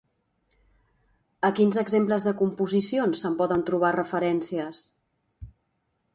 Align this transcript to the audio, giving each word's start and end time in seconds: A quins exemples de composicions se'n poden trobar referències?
A 1.49 1.51
quins 1.59 1.77
exemples 1.81 2.25
de 2.29 2.33
composicions 2.39 3.21
se'n 3.25 3.37
poden 3.43 3.65
trobar 3.69 3.93
referències? 3.99 4.83